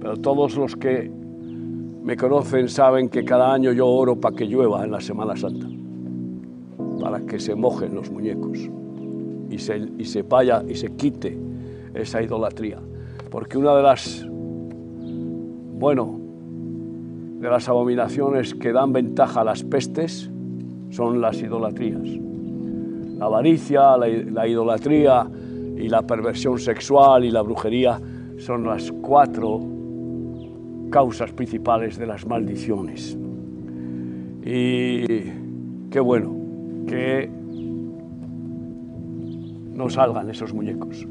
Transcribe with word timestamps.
pero 0.00 0.16
todos 0.16 0.56
los 0.56 0.76
que 0.76 1.10
me 2.02 2.16
conocen 2.16 2.68
saben 2.68 3.08
que 3.08 3.24
cada 3.24 3.52
año 3.52 3.72
yo 3.72 3.86
oro 3.86 4.16
para 4.16 4.34
que 4.34 4.46
llueva 4.46 4.84
en 4.84 4.90
la 4.90 5.00
Semana 5.00 5.36
Santa, 5.36 5.66
para 7.00 7.20
que 7.20 7.38
se 7.38 7.54
mojen 7.54 7.94
los 7.94 8.10
muñecos 8.10 8.58
y 9.50 9.58
se, 9.58 9.88
y 9.98 10.04
se 10.06 10.22
vaya 10.22 10.62
y 10.66 10.74
se 10.74 10.96
quite 10.96 11.38
esa 11.92 12.22
idolatría. 12.22 12.78
Porque 13.30 13.58
una 13.58 13.76
de 13.76 13.82
las, 13.82 14.26
bueno, 15.78 16.18
de 17.38 17.48
las 17.48 17.68
abominaciones 17.68 18.54
que 18.54 18.72
dan 18.72 18.92
ventaja 18.92 19.42
a 19.42 19.44
las 19.44 19.62
pestes 19.62 20.30
son 20.88 21.20
las 21.20 21.40
idolatrías. 21.40 22.08
La 23.18 23.26
avaricia, 23.26 23.96
la, 23.98 24.08
la 24.08 24.48
idolatría 24.48 25.28
y 25.76 25.88
la 25.88 26.02
perversión 26.02 26.58
sexual 26.58 27.24
y 27.24 27.30
la 27.30 27.42
brujería 27.42 28.00
son 28.38 28.64
las 28.64 28.90
cuatro 28.90 29.79
causas 30.90 31.32
principales 31.32 31.96
de 31.98 32.06
las 32.06 32.26
maldiciones. 32.26 33.16
Y 34.44 35.06
qué 35.90 36.00
bueno 36.00 36.34
que 36.86 37.30
no 39.74 39.88
salgan 39.88 40.28
esos 40.28 40.52
muñecos. 40.52 41.06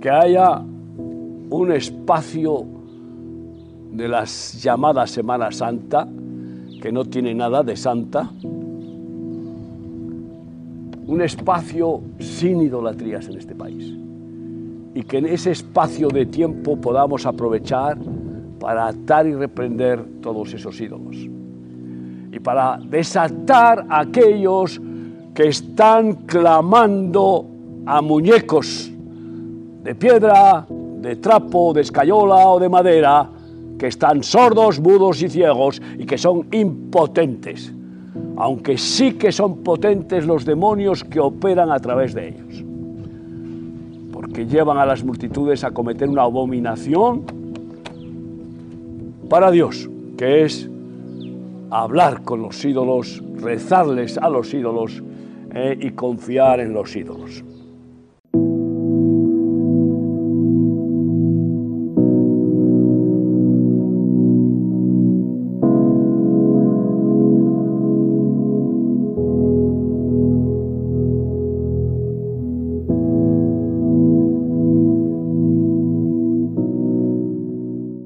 Que 0.00 0.10
haya 0.10 0.58
un 0.58 1.72
espacio 1.72 2.66
de 3.92 4.08
las 4.08 4.62
llamadas 4.62 5.10
Semana 5.10 5.50
Santa, 5.50 6.08
que 6.80 6.90
no 6.90 7.04
tiene 7.04 7.34
nada 7.34 7.62
de 7.62 7.76
santa, 7.76 8.30
un 11.06 11.20
espacio 11.22 12.00
sin 12.18 12.62
idolatrías 12.62 13.28
en 13.28 13.36
este 13.36 13.54
país. 13.54 13.94
Y 14.94 15.02
que 15.02 15.18
en 15.18 15.26
ese 15.26 15.50
espacio 15.50 16.08
de 16.08 16.26
tiempo 16.26 16.80
podamos 16.80 17.26
aprovechar 17.26 17.98
para 18.60 18.88
atar 18.88 19.26
y 19.26 19.34
reprender 19.34 20.04
todos 20.20 20.52
esos 20.52 20.78
ídolos. 20.80 21.16
Y 21.16 22.38
para 22.38 22.78
desatar 22.78 23.86
a 23.88 24.00
aquellos 24.00 24.80
que 25.34 25.48
están 25.48 26.12
clamando 26.26 27.46
a 27.86 28.02
muñecos 28.02 28.92
de 29.82 29.94
piedra, 29.94 30.66
de 30.68 31.16
trapo, 31.16 31.72
de 31.72 31.80
escayola 31.80 32.48
o 32.48 32.60
de 32.60 32.68
madera, 32.68 33.28
que 33.78 33.86
están 33.86 34.22
sordos, 34.22 34.78
mudos 34.78 35.22
y 35.22 35.30
ciegos 35.30 35.80
y 35.98 36.04
que 36.04 36.18
son 36.18 36.46
impotentes, 36.52 37.72
aunque 38.36 38.76
sí 38.76 39.14
que 39.14 39.32
son 39.32 39.64
potentes 39.64 40.26
los 40.26 40.44
demonios 40.44 41.02
que 41.02 41.18
operan 41.18 41.70
a 41.72 41.78
través 41.78 42.12
de 42.12 42.28
ellos, 42.28 42.62
porque 44.12 44.44
llevan 44.44 44.76
a 44.76 44.84
las 44.84 45.02
multitudes 45.02 45.64
a 45.64 45.70
cometer 45.70 46.10
una 46.10 46.22
abominación 46.22 47.39
para 49.30 49.52
Dios, 49.52 49.88
que 50.18 50.44
es 50.44 50.68
hablar 51.70 52.22
con 52.24 52.42
los 52.42 52.62
ídolos, 52.64 53.22
rezarles 53.36 54.18
a 54.18 54.28
los 54.28 54.52
ídolos 54.52 55.02
eh, 55.54 55.78
y 55.80 55.92
confiar 55.92 56.58
en 56.58 56.74
los 56.74 56.94
ídolos. 56.96 57.44